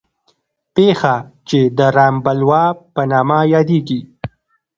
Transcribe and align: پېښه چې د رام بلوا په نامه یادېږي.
پېښه 0.75 1.15
چې 1.47 1.59
د 1.77 1.79
رام 1.95 2.15
بلوا 2.25 2.63
په 2.93 3.01
نامه 3.11 3.39
یادېږي. 3.53 3.99